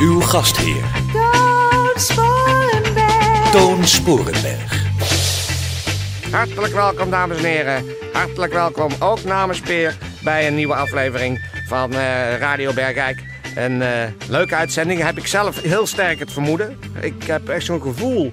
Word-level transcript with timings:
Uw 0.00 0.20
gastheer, 0.20 0.84
Toon 1.12 1.92
Sporenberg. 1.94 3.50
Toon 3.50 3.86
Sporenberg. 3.86 4.86
Hartelijk 6.30 6.72
welkom, 6.72 7.10
dames 7.10 7.36
en 7.36 7.44
heren. 7.44 7.84
Hartelijk 8.12 8.52
welkom, 8.52 8.92
ook 8.98 9.24
namens 9.24 9.60
Peer, 9.60 9.96
bij 10.22 10.46
een 10.46 10.54
nieuwe 10.54 10.74
aflevering 10.74 11.44
van 11.68 11.92
eh, 11.92 12.38
Radio 12.38 12.72
Bergijk. 12.72 13.24
Een 13.54 13.82
eh, 13.82 14.10
leuke 14.28 14.54
uitzending, 14.54 15.02
heb 15.02 15.18
ik 15.18 15.26
zelf 15.26 15.62
heel 15.62 15.86
sterk 15.86 16.18
het 16.18 16.32
vermoeden. 16.32 16.78
Ik 17.00 17.22
heb 17.22 17.48
echt 17.48 17.64
zo'n 17.64 17.82
gevoel 17.82 18.30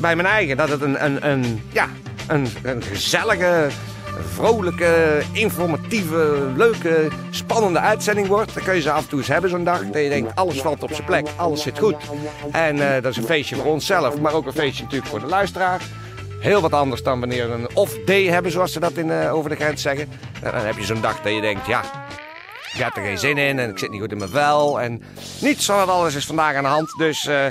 bij 0.00 0.16
mijn 0.16 0.28
eigen 0.28 0.56
dat 0.56 0.68
het 0.68 0.80
een, 0.80 1.04
een, 1.04 1.28
een, 1.28 1.62
ja, 1.72 1.88
een, 2.26 2.48
een 2.62 2.82
gezellige, 2.82 3.68
vrolijke, 4.32 5.22
informatieve, 5.32 6.52
leuke, 6.56 7.08
spannende 7.30 7.78
uitzending 7.78 8.26
wordt. 8.26 8.54
Dan 8.54 8.62
kun 8.62 8.74
je 8.74 8.80
ze 8.80 8.90
af 8.90 9.02
en 9.02 9.08
toe 9.08 9.18
eens 9.18 9.28
hebben 9.28 9.50
zo'n 9.50 9.64
dag. 9.64 9.80
Dat 9.80 10.02
je 10.02 10.08
denkt, 10.08 10.34
alles 10.34 10.60
valt 10.60 10.82
op 10.82 10.92
zijn 10.92 11.06
plek, 11.06 11.26
alles 11.36 11.62
zit 11.62 11.78
goed. 11.78 11.96
En 12.52 12.94
eh, 12.94 13.02
dat 13.02 13.12
is 13.12 13.16
een 13.16 13.24
feestje 13.24 13.56
voor 13.56 13.64
onszelf, 13.64 14.20
maar 14.20 14.32
ook 14.32 14.46
een 14.46 14.52
feestje 14.52 14.82
natuurlijk 14.82 15.10
voor 15.10 15.20
de 15.20 15.26
luisteraar. 15.26 15.80
Heel 16.40 16.60
wat 16.60 16.72
anders 16.72 17.02
dan 17.02 17.20
wanneer 17.20 17.48
we 17.48 17.54
een 17.54 17.76
off-day 17.76 18.24
hebben, 18.24 18.52
zoals 18.52 18.72
ze 18.72 18.80
dat 18.80 18.92
in, 18.92 19.10
eh, 19.10 19.34
over 19.34 19.50
de 19.50 19.56
grens 19.56 19.82
zeggen. 19.82 20.08
En 20.42 20.52
dan 20.52 20.64
heb 20.64 20.76
je 20.76 20.84
zo'n 20.84 21.00
dag 21.00 21.20
dat 21.20 21.32
je 21.32 21.40
denkt, 21.40 21.66
ja, 21.66 21.80
ik 22.72 22.82
heb 22.82 22.96
er 22.96 23.02
geen 23.02 23.18
zin 23.18 23.38
in 23.38 23.58
en 23.58 23.70
ik 23.70 23.78
zit 23.78 23.90
niet 23.90 24.00
goed 24.00 24.12
in 24.12 24.18
mijn 24.18 24.30
vel. 24.30 24.80
En 24.80 25.02
niet 25.40 25.62
zo 25.62 25.76
wat 25.76 25.88
alles 25.88 26.14
is 26.14 26.26
vandaag 26.26 26.54
aan 26.54 26.62
de 26.62 26.68
hand. 26.68 26.94
Dus 26.98 27.26
eh, 27.26 27.46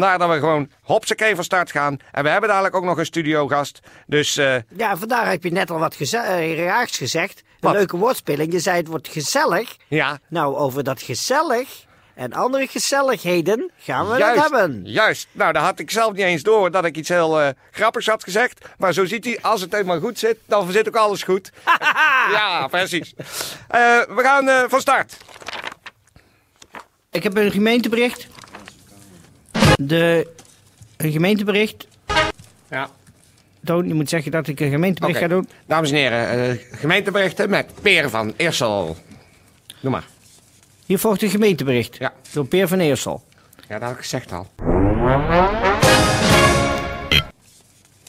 vandaar 0.00 0.18
dat 0.18 0.28
we 0.28 0.34
gewoon 0.38 0.70
hopsakee 0.82 1.34
van 1.34 1.44
start 1.44 1.70
gaan. 1.70 1.96
En 2.12 2.22
we 2.22 2.28
hebben 2.28 2.48
dadelijk 2.48 2.74
ook 2.74 2.84
nog 2.84 2.98
een 2.98 3.04
studiogast. 3.06 3.80
Dus 4.06 4.36
eh, 4.36 4.56
Ja, 4.76 4.96
vandaar 4.96 5.30
heb 5.30 5.42
je 5.42 5.50
net 5.52 5.70
al 5.70 5.78
wat 5.78 5.94
geze- 5.94 6.16
eh, 6.18 6.64
raars 6.64 6.96
gezegd. 6.96 7.38
Een 7.38 7.44
Wat? 7.60 7.72
leuke 7.72 7.96
woordspeling. 7.96 8.52
Je 8.52 8.60
zei 8.60 8.76
het 8.76 8.86
wordt 8.88 9.08
gezellig. 9.08 9.76
ja, 9.88 10.18
Nou, 10.28 10.56
over 10.56 10.84
dat 10.84 11.02
gezellig 11.02 11.68
en 12.14 12.32
andere 12.32 12.66
gezelligheden 12.66 13.70
gaan 13.78 14.08
we 14.10 14.18
juist, 14.18 14.42
het 14.42 14.50
hebben. 14.52 14.80
juist. 14.84 15.26
Nou, 15.32 15.52
daar 15.52 15.62
had 15.62 15.78
ik 15.78 15.90
zelf 15.90 16.12
niet 16.12 16.24
eens 16.24 16.42
door 16.42 16.70
dat 16.70 16.84
ik 16.84 16.96
iets 16.96 17.08
heel 17.08 17.40
eh, 17.40 17.48
grappigs 17.70 18.06
had 18.06 18.22
gezegd. 18.24 18.64
Maar 18.78 18.92
zo 18.92 19.04
ziet 19.04 19.24
hij, 19.24 19.38
als 19.42 19.60
het 19.60 19.72
helemaal 19.72 20.00
goed 20.00 20.18
zit, 20.18 20.36
dan 20.46 20.70
zit 20.72 20.88
ook 20.88 20.96
alles 20.96 21.22
goed. 21.22 21.50
ja, 22.36 22.66
precies. 22.66 23.14
Eh, 23.68 23.78
we 24.08 24.20
gaan 24.22 24.48
eh, 24.48 24.62
van 24.68 24.80
start. 24.80 25.16
Ik 27.10 27.22
heb 27.22 27.36
een 27.36 27.50
gemeentebericht. 27.50 28.26
De, 29.76 30.26
een 30.96 31.12
gemeentebericht. 31.12 31.88
Ja. 32.70 32.90
Toon, 33.64 33.88
je 33.88 33.94
moet 33.94 34.08
zeggen 34.08 34.30
dat 34.30 34.48
ik 34.48 34.60
een 34.60 34.70
gemeentebericht 34.70 35.18
ga 35.18 35.28
doen. 35.28 35.48
Dames 35.66 35.90
en 35.90 35.96
heren, 35.96 36.28
eh, 36.28 36.78
gemeenteberichten 36.78 37.50
met 37.50 37.66
Peer 37.82 38.10
van 38.10 38.34
Eersel. 38.36 38.96
Doe 39.80 39.90
maar. 39.90 40.04
Hier 40.86 40.98
volgt 40.98 41.22
een 41.22 41.30
gemeentebericht. 41.30 41.96
Ja. 41.96 42.12
Door 42.32 42.46
Peer 42.46 42.68
van 42.68 42.78
Eersel. 42.78 43.22
Ja, 43.68 43.78
dat 43.78 43.82
had 43.82 43.90
ik 43.90 43.98
gezegd 43.98 44.32
al. 44.32 44.46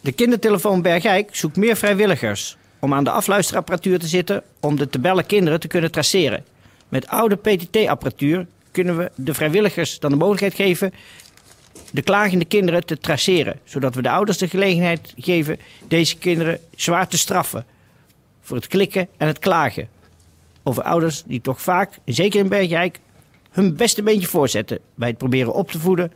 De 0.01 0.11
kindertelefoon 0.11 0.81
Bergijk 0.81 1.35
zoekt 1.35 1.57
meer 1.57 1.75
vrijwilligers 1.75 2.57
om 2.79 2.93
aan 2.93 3.03
de 3.03 3.09
afluisterapparatuur 3.11 3.99
te 3.99 4.07
zitten 4.07 4.43
om 4.59 4.75
de 4.77 4.89
te 4.89 4.99
bellen 4.99 5.25
kinderen 5.25 5.59
te 5.59 5.67
kunnen 5.67 5.91
traceren. 5.91 6.45
Met 6.89 7.07
oude 7.07 7.35
PTT-apparatuur 7.35 8.45
kunnen 8.71 8.97
we 8.97 9.11
de 9.15 9.33
vrijwilligers 9.33 9.99
dan 9.99 10.11
de 10.11 10.17
mogelijkheid 10.17 10.53
geven 10.53 10.93
de 11.95 12.01
klagende 12.01 12.45
kinderen 12.45 12.85
te 12.85 12.97
traceren, 12.97 13.59
zodat 13.63 13.95
we 13.95 14.01
de 14.01 14.09
ouders 14.09 14.37
de 14.37 14.47
gelegenheid 14.47 15.13
geven 15.17 15.59
deze 15.87 16.17
kinderen 16.17 16.59
zwaar 16.75 17.07
te 17.07 17.17
straffen 17.17 17.65
voor 18.41 18.57
het 18.57 18.67
klikken 18.67 19.07
en 19.17 19.27
het 19.27 19.39
klagen. 19.39 19.89
Over 20.63 20.83
ouders 20.83 21.23
die 21.25 21.41
toch 21.41 21.61
vaak, 21.61 21.97
zeker 22.05 22.39
in 22.39 22.49
Bergijk, 22.49 22.99
hun 23.51 23.75
beste 23.75 24.03
beentje 24.03 24.27
voorzetten 24.27 24.79
bij 24.95 25.07
het 25.07 25.17
proberen 25.17 25.53
op 25.53 25.71
te 25.71 25.79
voeden 25.79 26.11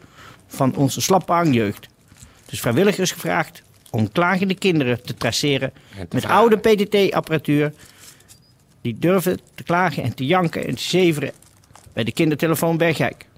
van 0.47 0.75
onze 0.75 1.01
slappe 1.01 1.31
hangjeugd. 1.31 1.87
Dus 2.45 2.59
vrijwilligers 2.59 3.11
gevraagd 3.11 3.63
om 3.89 4.11
klagende 4.11 4.55
kinderen 4.55 5.03
te 5.03 5.13
traceren 5.13 5.71
te 5.71 6.07
met 6.09 6.23
vragen. 6.23 6.37
oude 6.37 6.57
PTT-apparatuur. 6.57 7.73
Die 8.81 8.99
durven 8.99 9.39
te 9.55 9.63
klagen 9.63 10.03
en 10.03 10.13
te 10.13 10.25
janken 10.25 10.67
en 10.67 10.75
te 10.75 10.83
zeveren 10.83 11.31
bij 11.93 12.03
de 12.03 12.11
kindertelefoon 12.11 12.77
Bergijk. 12.77 13.28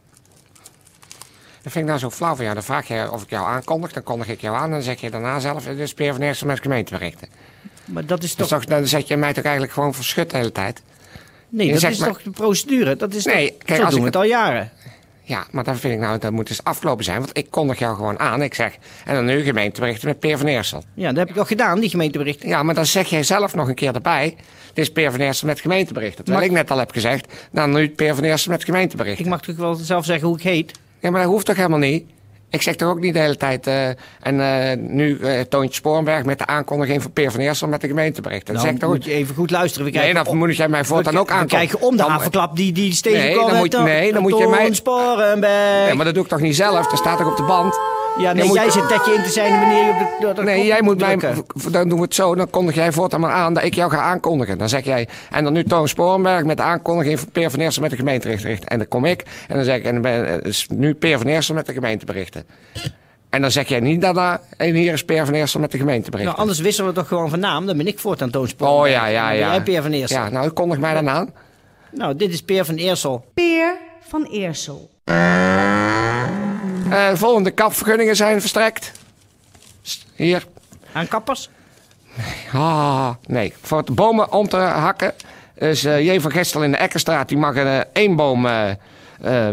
Dat 1.61 1.71
vind 1.71 1.83
ik 1.83 1.89
nou 1.89 1.99
zo 1.99 2.09
flauw 2.09 2.35
van 2.35 2.43
jou. 2.43 2.55
Dan 2.55 2.63
vraag 2.63 2.87
je 2.87 3.11
of 3.11 3.21
ik 3.23 3.29
jou 3.29 3.45
aankondig, 3.47 3.93
dan 3.93 4.03
kondig 4.03 4.27
ik 4.27 4.41
jou 4.41 4.55
aan. 4.55 4.63
En 4.63 4.71
dan 4.71 4.81
zeg 4.81 5.01
je 5.01 5.09
daarna 5.09 5.39
zelf, 5.39 5.65
het 5.65 5.77
is 5.79 5.93
Peer 5.93 6.13
van 6.13 6.21
Eersel 6.21 6.47
met 6.47 6.59
gemeenteberichten. 6.61 7.27
Maar 7.85 8.05
dat 8.05 8.23
is 8.23 8.35
Dus 8.35 8.47
toch, 8.47 8.59
toch, 8.59 8.69
dan 8.69 8.87
zet 8.87 9.07
je 9.07 9.17
mij 9.17 9.33
toch 9.33 9.43
eigenlijk 9.43 9.73
gewoon 9.73 9.93
verschut 9.93 10.29
de 10.29 10.37
hele 10.37 10.51
tijd. 10.51 10.81
nee, 11.49 11.73
dat 11.73 11.83
is 11.91 11.97
maar- 11.99 12.07
toch 12.07 12.21
de 12.21 12.29
procedure? 12.29 12.95
Dat 12.95 13.13
is 13.13 13.25
Nee, 13.25 13.49
toch, 13.49 13.57
kijk, 13.57 13.77
zo 13.79 13.83
als 13.85 13.91
doen 13.93 13.99
ik 13.99 14.05
het 14.05 14.15
al 14.15 14.23
jaren. 14.23 14.71
Ja, 15.23 15.45
maar 15.51 15.63
dan 15.63 15.77
vind 15.77 15.93
ik 15.93 15.99
nou, 15.99 16.17
dat 16.19 16.31
moet 16.31 16.47
dus 16.47 16.63
afgelopen 16.63 17.03
zijn. 17.03 17.17
Want 17.19 17.37
ik 17.37 17.47
kondig 17.49 17.79
jou 17.79 17.95
gewoon 17.95 18.19
aan. 18.19 18.41
Ik 18.41 18.53
zeg, 18.53 18.75
en 19.05 19.15
dan 19.15 19.25
nu 19.25 19.41
gemeenteberichten 19.41 20.07
met 20.07 20.19
Peer 20.19 20.37
van 20.37 20.47
Eersel. 20.47 20.83
Ja, 20.93 21.07
dat 21.07 21.17
heb 21.17 21.29
ik 21.29 21.37
al 21.37 21.45
gedaan, 21.45 21.79
die 21.79 21.89
gemeenteberichten. 21.89 22.49
Ja, 22.49 22.63
maar 22.63 22.75
dan 22.75 22.85
zeg 22.85 23.07
jij 23.07 23.23
zelf 23.23 23.55
nog 23.55 23.67
een 23.67 23.75
keer 23.75 23.95
erbij. 23.95 24.35
Het 24.67 24.77
is 24.77 24.91
Peer 24.91 25.11
van 25.11 25.19
Eersel 25.19 25.47
met 25.47 25.59
gemeenteberichten. 25.59 26.23
Terwijl 26.23 26.45
Maar- 26.47 26.55
ik 26.57 26.61
net 26.63 26.71
al 26.71 26.77
heb 26.77 26.91
gezegd, 26.91 27.33
dan 27.51 27.71
nu 27.71 27.89
Peer 27.89 28.15
van 28.15 28.23
Eersel 28.23 28.51
met 28.51 28.63
gemeenteberichten. 28.63 29.23
Ik 29.23 29.29
mag 29.31 29.41
toch 29.41 29.55
wel 29.55 29.73
zelf 29.75 30.05
zeggen 30.05 30.27
hoe 30.27 30.37
ik 30.37 30.43
heet? 30.43 30.71
Ja, 31.01 31.09
maar 31.11 31.21
dat 31.21 31.29
hoeft 31.31 31.45
toch 31.45 31.55
helemaal 31.55 31.79
niet? 31.79 32.03
Ik 32.49 32.61
zeg 32.61 32.75
toch 32.75 32.89
ook 32.89 32.99
niet 32.99 33.13
de 33.13 33.19
hele 33.19 33.37
tijd. 33.37 33.67
eh, 33.67 33.87
en 33.87 33.95
eh, 34.41 34.77
nu 34.77 35.19
eh 35.19 35.39
Toontje 35.39 35.73
Sporenberg 35.75 36.23
met 36.25 36.37
de 36.39 36.45
aankondiging 36.45 37.01
van 37.01 37.11
Peer 37.11 37.31
van 37.31 37.39
Eersel 37.39 37.67
met 37.67 37.81
de 37.81 37.87
gemeenteberichten. 37.87 38.53
Dat 38.53 38.63
Nou, 38.63 38.65
zeg 38.65 38.75
ik 38.75 38.79
toch 38.81 38.89
moet 38.89 39.05
je 39.05 39.11
even 39.13 39.35
goed 39.35 39.51
luisteren. 39.51 39.91
We 39.91 39.97
Nee, 39.97 40.13
dan 40.13 40.27
om- 40.27 40.37
moet 40.37 40.55
jij 40.55 40.67
mij 40.67 40.83
voortaan 40.85 41.17
ook 41.17 41.31
aankondigen. 41.31 41.57
krijgen 41.67 41.81
om 41.87 41.91
de 41.97 42.03
Dan- 42.03 42.11
havenklap 42.11 42.55
die, 42.55 42.71
die 42.71 42.93
steeds 42.93 43.17
Nee, 43.17 43.35
dan 43.35 43.55
moet- 43.55 43.77
nee, 43.83 44.13
dan 44.13 44.21
moet 44.21 44.37
je 44.37 44.47
mij- 44.47 44.73
Sporenberg. 44.73 45.87
Ja, 45.87 45.93
maar 45.95 46.05
dat 46.05 46.13
doe 46.13 46.23
ik 46.23 46.29
toch 46.29 46.39
niet 46.39 46.55
zelf? 46.55 46.87
Dat 46.87 46.97
staat 46.99 47.17
toch 47.17 47.29
op 47.31 47.37
de 47.37 47.43
band? 47.43 47.79
Ja, 48.17 48.33
nee, 48.33 48.45
moet- 48.45 48.55
jij 48.55 48.69
zit 48.69 48.87
tetje 48.87 49.13
in 49.13 49.23
te 49.23 49.29
zijn 49.29 49.59
wanneer 49.59 49.83
je 49.85 50.27
op 50.27 50.35
de... 50.35 50.43
Nee, 50.43 50.65
jij 50.65 50.81
moet 50.81 50.99
mij. 50.99 51.17
drukken. 51.17 51.71
Dan 51.71 51.89
doen 51.89 51.97
we 51.97 52.03
het 52.03 52.15
zo. 52.15 52.35
Dan 52.35 52.49
kondig 52.49 52.75
jij 52.75 52.91
voortaan 52.91 53.19
maar 53.19 53.31
aan 53.31 53.53
dat 53.53 53.63
ik 53.63 53.73
jou 53.73 53.91
ga 53.91 53.97
aankondigen. 54.01 54.57
Dan 54.57 54.69
zeg 54.69 54.83
jij. 54.85 55.07
En 55.31 55.43
dan 55.43 55.53
nu 55.53 55.63
Toon 55.63 55.87
Sporenberg 55.87 56.43
met 56.43 56.57
de 56.57 56.63
aankondiging 56.63 57.19
van 57.19 57.31
Peer 57.31 57.49
van 57.51 57.59
Eersel 57.59 57.81
met 57.81 57.91
de 57.91 57.97
gemeenteberichten. 57.97 58.67
En 58.69 58.77
dan 58.77 58.87
kom 58.87 59.05
ik. 59.05 59.23
En 59.47 59.55
dan 59.55 59.63
zeg 59.65 59.77
ik. 59.77 59.83
En 59.83 59.93
dan 59.93 60.01
ben, 60.01 60.27
eh, 60.43 60.49
is 60.49 60.67
nu 60.69 60.93
Peer 60.93 61.17
van 61.17 61.27
Eersel 61.27 61.55
met 61.55 61.65
de 61.65 61.73
gemeenteberichten. 61.73 62.45
En 63.29 63.41
dan 63.41 63.51
zeg 63.51 63.67
jij 63.67 63.79
niet 63.79 64.01
daarna. 64.01 64.41
En 64.57 64.73
hier 64.73 64.93
is 64.93 65.03
Peer 65.05 65.25
van 65.25 65.33
Eersel 65.33 65.59
met 65.59 65.71
de 65.71 65.77
gemeenteberichten. 65.77 66.27
Nou, 66.35 66.39
anders 66.41 66.59
wisselen 66.59 66.89
we 66.89 66.95
toch 66.95 67.07
gewoon 67.07 67.29
van 67.29 67.39
naam. 67.39 67.65
Dan 67.65 67.77
ben 67.77 67.87
ik 67.87 67.99
voortaan 67.99 68.29
Toon 68.29 68.47
Sporenberg. 68.47 68.85
oh 68.85 68.91
ja, 68.91 69.05
ja, 69.05 69.29
ja. 69.29 69.49
Jij 69.49 69.61
Peer 69.61 69.81
van 69.81 69.91
Eersel. 69.91 70.17
Ja, 70.17 70.29
nou, 70.29 70.49
kondig 70.49 70.79
mij 70.79 70.93
dan 70.93 71.09
aan. 71.09 71.33
Nou, 71.91 72.15
dit 72.15 72.33
is 72.33 72.41
Peer 72.41 72.65
van 72.65 72.75
Eersel. 72.75 73.25
Peer 73.33 73.75
van 74.07 74.23
Eersel. 74.23 74.89
Eh, 76.91 77.09
volgende 77.13 77.51
kapvergunningen 77.51 78.15
zijn 78.15 78.39
verstrekt. 78.39 78.91
Hier. 80.15 80.45
Aan 80.91 81.07
kappers? 81.07 81.49
Ah, 82.53 83.09
nee. 83.27 83.53
Voor 83.61 83.77
het 83.77 83.95
bomen 83.95 84.31
om 84.31 84.47
te 84.47 84.57
hakken. 84.57 85.13
Dus 85.53 85.81
J. 85.81 86.19
van 86.19 86.31
Gestel 86.31 86.63
in 86.63 86.71
de 86.71 86.77
Ekkerstraat, 86.77 87.29
die 87.29 87.37
mag 87.37 87.55
er 87.55 87.67
eh, 87.67 87.85
één 87.93 88.15
boom 88.15 88.47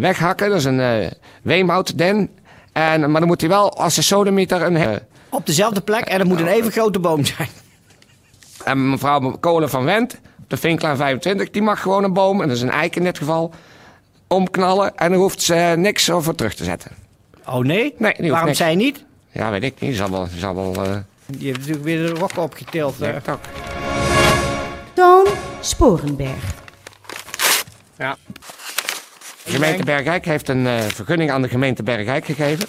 weghakken. 0.01 0.49
Dat 0.49 0.59
is 0.59 0.65
een 0.65 1.13
weemhoutden. 1.43 2.31
En, 2.73 3.11
maar 3.11 3.21
dan 3.21 3.29
moet 3.29 3.41
hij 3.41 3.51
wel 3.51 3.73
als 3.77 3.95
de 3.95 4.03
sodemieter 4.03 4.63
een... 4.63 5.01
Op 5.29 5.47
dezelfde 5.47 5.81
plek 5.81 6.05
en 6.05 6.19
het 6.19 6.29
moet 6.29 6.41
een 6.41 6.47
even 6.47 6.73
grote 6.73 6.99
boom 6.99 7.25
zijn. 7.25 7.49
en 8.65 8.91
mevrouw 8.91 9.37
Kolen 9.41 9.71
van 9.71 9.85
Wendt, 9.85 10.19
de 10.49 10.57
Vinklaan 10.57 10.97
25, 10.97 11.51
die 11.51 11.63
mag 11.63 11.83
gewoon 11.83 12.05
een 12.05 12.13
boom, 12.13 12.41
en 12.43 12.49
dat 12.49 12.57
is 12.57 12.63
een 12.63 12.71
eik 12.71 12.97
in 12.97 13.05
dit 13.05 13.19
geval, 13.19 13.53
omknallen. 14.27 14.97
En 14.97 15.11
dan 15.11 15.21
hoeft 15.21 15.43
ze 15.43 15.75
niks 15.77 16.11
over 16.11 16.35
terug 16.35 16.55
te 16.55 16.65
zetten. 16.65 17.08
Oh 17.49 17.65
nee? 17.65 17.95
Waarom 17.99 18.45
niks. 18.45 18.59
zij 18.59 18.75
niet? 18.75 19.05
Ja, 19.31 19.51
weet 19.51 19.63
ik 19.63 19.81
niet. 19.81 19.91
Die 19.91 19.95
zal 19.95 20.11
wel... 20.11 20.29
Zal 20.37 20.55
wel 20.55 20.85
eh, 20.85 20.97
Die 21.27 21.47
heeft 21.47 21.59
natuurlijk 21.59 21.85
weer 21.85 22.07
de 22.07 22.13
rokken 22.13 22.43
opgetild. 22.43 22.99
het 22.99 23.29
ook. 23.29 23.41
Toon 24.93 25.27
Sporenberg. 25.61 26.55
Ja. 27.99 28.17
De 29.45 29.51
gemeente 29.51 29.85
Bergijk 29.85 30.25
heeft 30.25 30.49
een 30.49 30.67
eh, 30.67 30.81
vergunning 30.81 31.31
aan 31.31 31.43
de 31.43 31.49
gemeente 31.49 31.83
Bergijk 31.83 32.25
gegeven. 32.25 32.67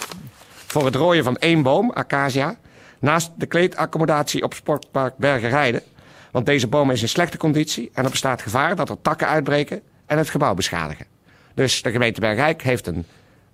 Voor 0.66 0.84
het 0.84 0.94
rooien 0.94 1.24
van 1.24 1.36
één 1.36 1.62
boom, 1.62 1.90
acacia. 1.90 2.56
Naast 2.98 3.30
de 3.36 3.46
kleedaccommodatie 3.46 4.42
op 4.42 4.54
Sportpark 4.54 5.16
Bergenrijden. 5.16 5.82
Want 6.30 6.46
deze 6.46 6.66
boom 6.66 6.90
is 6.90 7.02
in 7.02 7.08
slechte 7.08 7.36
conditie 7.36 7.90
en 7.94 8.04
er 8.04 8.10
bestaat 8.10 8.42
gevaar 8.42 8.76
dat 8.76 8.88
er 8.88 8.96
takken 9.02 9.28
uitbreken 9.28 9.82
en 10.06 10.18
het 10.18 10.30
gebouw 10.30 10.54
beschadigen. 10.54 11.06
Dus 11.54 11.82
de 11.82 11.90
gemeente 11.90 12.20
Bergijk 12.20 12.62
heeft 12.62 12.86
een 12.86 13.04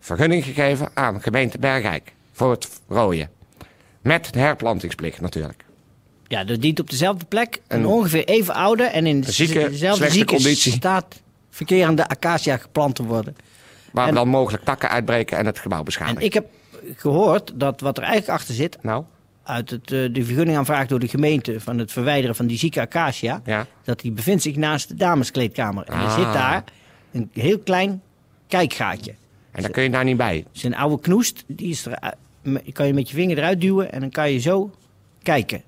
vergunning 0.00 0.44
gegeven 0.44 0.88
aan 0.94 1.22
gemeente 1.22 1.58
Bergijk 1.58 2.12
voor 2.32 2.50
het 2.50 2.68
rooien. 2.88 3.30
Met 4.00 4.32
de 4.32 4.38
herplantingsplicht 4.38 5.20
natuurlijk. 5.20 5.64
Ja, 6.28 6.44
dat 6.44 6.60
dient 6.60 6.80
op 6.80 6.90
dezelfde 6.90 7.24
plek. 7.24 7.60
Een 7.68 7.78
En- 7.78 7.86
ongeveer 7.86 8.24
even 8.24 8.54
oude 8.54 8.82
en 8.84 9.06
in 9.06 9.24
Zieke, 9.24 9.52
dezelfde 9.54 9.96
slechte 9.96 10.16
zieke 10.18 10.34
conditie. 10.34 10.72
staat 10.72 11.22
verkerende 11.50 12.08
acacia 12.08 12.56
geplant 12.56 12.94
te 12.94 13.02
worden. 13.02 13.36
Waar 13.92 14.08
En- 14.08 14.14
dan 14.14 14.28
mogelijk 14.28 14.64
takken 14.64 14.88
uitbreken 14.90 15.38
en 15.38 15.46
het 15.46 15.58
gebouw 15.58 15.78
En 15.78 15.84
beschadigen. 15.84 16.22
ik 16.22 16.34
heb 16.34 16.46
gehoord 16.96 17.52
dat 17.54 17.80
wat 17.80 17.96
er 17.96 18.02
eigenlijk 18.02 18.38
achter 18.38 18.54
zit, 18.54 18.78
Nou, 18.82 19.04
uit 19.42 19.70
het, 19.70 19.92
eh, 19.92 20.12
de 20.12 20.24
vergunningaanvraag 20.24 20.86
door 20.86 20.98
de 20.98 21.08
gemeente 21.08 21.60
van 21.60 21.78
het 21.78 21.92
verwijderen 21.92 22.36
van 22.36 22.46
die 22.46 22.58
zieke 22.58 22.80
acacia, 22.80 23.40
ja. 23.44 23.66
dat 23.84 24.00
die 24.00 24.12
bevindt 24.12 24.42
zich 24.42 24.56
naast 24.56 24.88
de 24.88 24.94
dameskleedkamer. 24.94 25.84
En 25.86 25.92
er 25.94 26.04
Ah. 26.04 26.14
zit 26.14 26.32
daar 26.32 26.64
een 27.12 27.30
heel 27.32 27.58
klein 27.58 28.02
kijkgaatje. 28.48 29.14
En 29.56 29.62
daar 29.62 29.70
kun 29.70 29.82
je 29.82 29.90
daar 29.90 30.04
niet 30.04 30.16
bij. 30.16 30.44
Een 30.62 30.76
oude 30.76 31.00
knoest, 31.02 31.44
die 31.46 31.70
is 31.70 31.86
er, 31.86 32.14
kan 32.72 32.86
je 32.86 32.92
met 32.92 33.10
je 33.10 33.14
vinger 33.14 33.38
eruit 33.38 33.60
duwen 33.60 33.92
en 33.92 34.00
dan 34.00 34.10
kan 34.10 34.32
je 34.32 34.38
zo 34.38 34.70
kijken. 35.22 35.62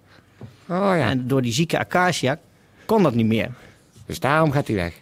Oh 0.67 0.93
ja. 0.97 1.09
En 1.09 1.29
door 1.29 1.43
die 1.43 1.53
zieke 1.53 1.79
acacia 1.79 2.39
kon 2.87 3.03
dat 3.03 3.15
niet 3.15 3.27
meer. 3.27 3.51
Dus 4.07 4.21
daarom 4.21 4.53
gaat 4.53 4.67
hij 4.67 4.77
weg. 4.77 4.95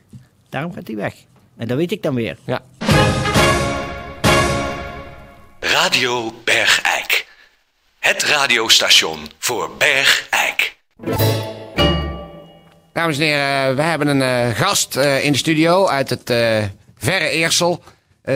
Daarom 0.49 0.73
gaat 0.73 0.87
hij 0.87 0.97
weg. 0.97 1.15
En 1.56 1.69
dat 1.69 1.77
weet 1.77 1.93
ik 1.93 2.03
dan 2.03 2.15
weer. 2.15 2.38
Ja. 2.44 2.62
Radio 5.61 6.33
Bergijk. 6.44 7.27
Het 7.99 8.23
radiostation 8.23 9.19
voor 9.38 9.71
Bergijk. 9.79 10.77
Dames 12.93 13.19
en 13.19 13.25
heren, 13.25 13.77
we 13.77 13.83
hebben 13.83 14.09
een 14.09 14.23
eh, 14.23 14.56
gast 14.56 14.97
eh, 14.97 15.25
in 15.25 15.33
de 15.33 15.38
studio 15.38 15.87
uit 15.87 16.11
het 16.11 16.31
eh, 16.31 16.65
verre 16.99 17.29
Eersel. 17.29 17.83
Eh, 18.26 18.34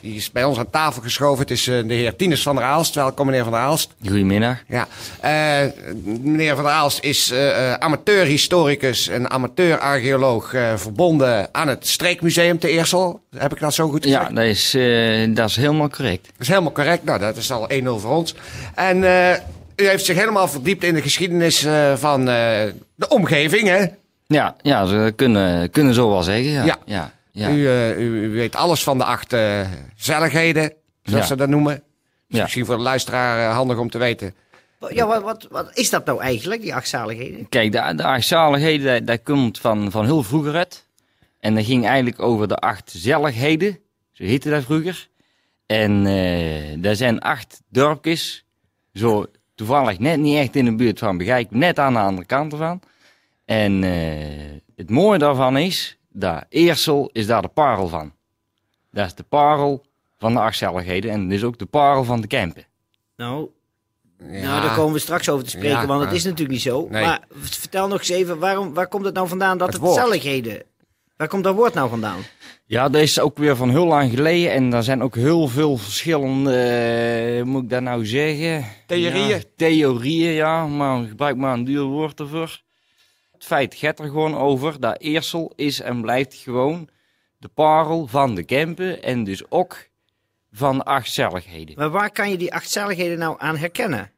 die 0.00 0.14
is 0.14 0.30
bij 0.30 0.44
ons 0.44 0.58
aan 0.58 0.70
tafel 0.70 1.02
geschoven. 1.02 1.38
Het 1.38 1.50
is 1.50 1.66
eh, 1.66 1.74
de 1.86 1.94
heer 1.94 2.16
Tinus 2.16 2.42
van 2.42 2.56
der 2.56 2.64
Aalst. 2.64 2.94
Welkom, 2.94 3.26
meneer 3.26 3.42
van 3.42 3.52
der 3.52 3.60
Aalst. 3.60 3.90
Goedemiddag. 4.06 4.56
Ja. 4.68 4.88
Eh, 5.20 5.70
meneer 6.04 6.54
van 6.54 6.64
der 6.64 6.72
Aalst 6.72 7.02
is 7.02 7.32
amateur-historicus 7.78 9.08
en 9.08 9.30
amateur-archeoloog 9.30 10.54
verbonden 10.76 11.48
aan 11.52 11.68
het 11.68 11.86
Streekmuseum 11.86 12.58
te 12.58 12.68
Eersel. 12.68 13.20
Heb 13.36 13.52
ik 13.52 13.60
dat 13.60 13.74
zo 13.74 13.88
goed 13.88 14.02
gezegd? 14.02 14.28
Ja, 14.28 14.34
dat 14.34 14.44
is, 14.44 14.76
dat 15.34 15.48
is 15.48 15.56
helemaal 15.56 15.88
correct. 15.88 16.24
Dat 16.24 16.40
is 16.40 16.48
helemaal 16.48 16.72
correct. 16.72 17.04
Nou, 17.04 17.18
dat 17.18 17.36
is 17.36 17.52
al 17.52 17.68
1-0 17.68 17.84
voor 17.84 18.16
ons. 18.16 18.34
En 18.74 19.02
u 19.76 19.88
heeft 19.88 20.04
zich 20.04 20.16
helemaal 20.16 20.48
verdiept 20.48 20.84
in 20.84 20.94
de 20.94 21.02
geschiedenis 21.02 21.66
van 21.94 22.24
de 22.24 23.08
omgeving, 23.08 23.68
hè? 23.68 23.84
Ja, 24.26 24.56
ja 24.62 24.86
ze 24.86 25.12
kunnen, 25.16 25.70
kunnen 25.70 25.94
zo 25.94 26.08
wel 26.08 26.22
zeggen. 26.22 26.52
Ja. 26.52 26.64
Ja. 26.64 26.78
ja. 26.84 27.12
Ja. 27.32 27.50
U, 27.50 27.66
eh, 27.68 27.98
u, 27.98 28.24
u 28.24 28.30
weet 28.30 28.56
alles 28.56 28.82
van 28.82 28.98
de 28.98 29.04
acht 29.04 29.32
eh 29.32 29.68
zelligheden, 29.96 30.72
zoals 31.02 31.20
Ja. 31.22 31.26
ze 31.28 31.36
dat 31.36 31.48
noemen. 31.48 31.82
Ja. 32.26 32.42
Misschien 32.42 32.66
voor 32.66 32.76
de 32.76 32.82
luisteraar 32.82 33.48
eh, 33.48 33.54
handig 33.56 33.78
om 33.78 33.90
te 33.90 33.98
weten. 33.98 34.34
Ja, 34.88 35.06
wat, 35.06 35.22
wat, 35.22 35.46
wat 35.50 35.70
is 35.78 35.90
dat 35.90 36.04
nou 36.06 36.20
eigenlijk, 36.20 36.62
die 36.62 36.74
achtzaligheden? 36.74 37.48
Kijk, 37.48 37.72
de, 37.72 37.92
de 37.96 38.02
achtzaligheden, 38.04 38.92
dat, 38.92 39.06
dat 39.06 39.22
komt 39.22 39.58
van, 39.58 39.90
van 39.90 40.04
heel 40.04 40.22
vroeger 40.22 40.54
uit. 40.54 40.86
En 41.40 41.54
dat 41.54 41.64
ging 41.64 41.86
eigenlijk 41.86 42.22
over 42.22 42.48
de 42.48 42.56
acht 42.56 42.92
zelligheden. 42.96 43.78
Zo 44.12 44.24
heette 44.24 44.50
dat 44.50 44.64
vroeger. 44.64 45.08
En 45.66 46.06
eh 46.06 46.84
er 46.84 46.96
zijn 46.96 47.20
acht 47.20 47.60
dorpjes. 47.68 48.44
Zo 48.94 49.26
toevallig 49.54 49.98
net 49.98 50.18
niet 50.18 50.36
echt 50.36 50.56
in 50.56 50.64
de 50.64 50.74
buurt 50.74 50.98
van 50.98 51.18
Begijk. 51.18 51.50
Net 51.50 51.78
aan 51.78 51.92
de 51.92 51.98
andere 51.98 52.26
kant 52.26 52.52
ervan. 52.52 52.80
En 53.44 53.84
eh, 53.84 54.60
het 54.76 54.90
mooie 54.90 55.18
daarvan 55.18 55.56
is, 55.58 55.98
dat 56.12 56.44
Eersel 56.48 57.10
is 57.12 57.26
daar 57.26 57.42
de 57.42 57.48
parel 57.48 57.88
van. 57.88 58.12
Dat 58.90 59.06
is 59.06 59.14
de 59.14 59.22
parel 59.22 59.84
van 60.18 60.32
de 60.32 60.40
achtzelligheden. 60.40 61.10
En 61.10 61.32
is 61.32 61.44
ook 61.44 61.58
de 61.58 61.66
parel 61.66 62.04
van 62.04 62.20
de 62.20 62.26
Kempen. 62.26 62.64
Nou, 63.16 63.48
Ja. 64.18 64.26
nou, 64.26 64.62
daar 64.62 64.74
komen 64.74 64.92
we 64.92 64.98
straks 64.98 65.28
over 65.28 65.44
te 65.44 65.50
spreken, 65.50 65.80
Ja, 65.80 65.86
want 65.86 66.04
het 66.04 66.12
is 66.12 66.24
natuurlijk 66.24 66.50
niet 66.50 66.60
zo. 66.60 66.86
Nee. 66.90 67.04
Maar 67.04 67.24
vertel 67.30 67.88
nog 67.88 67.98
eens 67.98 68.08
even, 68.08 68.38
waarom, 68.38 68.74
waar 68.74 68.88
komt 68.88 69.04
het 69.04 69.14
nou 69.14 69.28
vandaan 69.28 69.58
dat 69.58 69.72
Het 69.72 69.82
het, 69.82 69.92
zelligheden... 69.94 70.62
Waar 71.16 71.28
komt 71.28 71.44
dat 71.44 71.54
woord 71.54 71.74
nou 71.74 71.88
vandaan? 71.88 72.18
Ja, 72.64 72.88
dat 72.88 73.00
is 73.02 73.20
ook 73.20 73.38
weer 73.38 73.56
van 73.56 73.70
heel 73.70 73.86
lang 73.86 74.10
geleden. 74.10 74.52
En 74.52 74.72
er 74.72 74.82
zijn 74.82 75.02
ook 75.02 75.14
heel 75.14 75.48
veel 75.48 75.76
verschillende, 75.76 76.56
eh, 76.56 77.34
hoe 77.42 77.50
moet 77.50 77.62
ik 77.62 77.70
dat 77.70 77.82
nou 77.82 78.06
zeggen? 78.06 78.64
Theorieën? 78.86 79.28
Ja, 79.28 79.38
theorieën, 79.56 80.32
ja. 80.32 80.66
Maar 80.66 81.06
gebruik 81.06 81.36
maar 81.36 81.52
een 81.52 81.64
duur 81.64 81.82
woord 81.82 82.20
ervoor. 82.20 82.60
Het 83.40 83.48
feit 83.48 83.74
gaat 83.74 83.98
er 83.98 84.04
gewoon 84.04 84.36
over 84.36 84.80
dat 84.80 85.00
Eersel 85.00 85.52
is 85.56 85.80
en 85.80 86.00
blijft 86.00 86.34
gewoon 86.34 86.88
de 87.38 87.48
parel 87.48 88.06
van 88.06 88.34
de 88.34 88.44
Kempen. 88.44 89.02
En 89.02 89.24
dus 89.24 89.50
ook 89.50 89.88
van 90.52 90.78
de 90.78 90.84
achtzelligheden. 90.84 91.74
Maar 91.78 91.90
waar 91.90 92.10
kan 92.10 92.30
je 92.30 92.36
die 92.36 92.54
achtzaligheden 92.54 93.18
nou 93.18 93.36
aan 93.38 93.56
herkennen? 93.56 94.10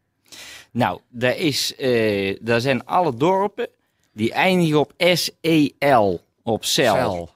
Nou, 0.70 1.00
daar, 1.08 1.36
is, 1.36 1.76
eh, 1.76 2.36
daar 2.40 2.60
zijn 2.60 2.86
alle 2.86 3.14
dorpen 3.14 3.68
die 4.12 4.32
eindigen 4.32 4.78
op 4.78 4.92
S-E-L. 4.96 6.20
Op 6.42 6.64
cel. 6.64 6.94
Cel. 6.94 7.30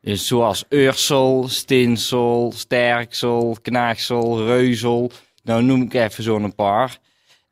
Dus 0.00 0.26
zoals 0.26 0.64
Ursel, 0.68 1.48
Stinsel, 1.48 2.52
Sterksel, 2.54 3.56
Knaagsel, 3.62 4.44
Reuzel. 4.44 5.10
Nou 5.42 5.62
noem 5.62 5.82
ik 5.82 5.94
even 5.94 6.22
zo'n 6.22 6.54
paar. 6.54 6.98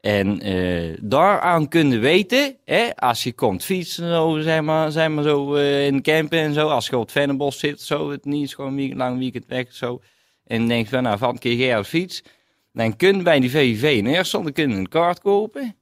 En 0.01 0.41
eh, 0.41 0.97
daaraan 1.01 1.69
kun 1.69 1.91
je 1.91 1.99
weten, 1.99 2.57
hè, 2.65 2.97
als 2.97 3.23
je 3.23 3.33
komt 3.33 3.65
fietsen, 3.65 4.09
zo, 4.09 4.39
zeg 4.41 4.61
maar, 4.63 4.91
zeg 4.93 5.09
maar 5.09 5.25
zo 5.25 5.55
eh, 5.55 5.87
in 5.87 6.03
campen 6.03 6.39
en 6.39 6.55
zo. 6.55 6.69
Als 6.69 6.87
je 6.87 6.97
op 6.97 7.03
het 7.03 7.13
Vennenbos 7.13 7.59
zit, 7.59 7.81
zo, 7.81 8.11
het 8.11 8.25
niet 8.25 8.45
is 8.45 8.55
gewoon 8.55 8.79
een 8.79 8.97
lang 8.97 9.19
weekend 9.19 9.45
weg 9.47 9.73
zo. 9.73 10.01
En 10.47 10.69
denk 10.69 10.89
van, 10.89 11.03
nou, 11.03 11.19
van 11.19 11.29
een 11.29 11.39
keer 11.39 11.55
jij 11.55 11.79
op 11.79 11.85
fiets. 11.85 12.23
Dan 12.73 12.97
kun 12.97 13.17
je 13.17 13.23
bij 13.23 13.41
die 13.41 13.51
VVV 13.51 13.97
in 13.97 14.07
Ursel, 14.07 14.43
dan 14.43 14.53
kun 14.53 14.71
je 14.71 14.77
een 14.77 14.89
kaart 14.89 15.21
kopen. 15.21 15.77